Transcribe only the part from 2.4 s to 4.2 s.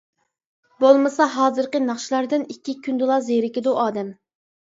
ئىككى كۈندىلا زېرىكىدۇ ئادەم.